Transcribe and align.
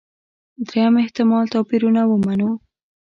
درېیم 0.67 0.93
احتمال 1.03 1.45
توپيرونه 1.53 2.01
ومنو. 2.05 2.49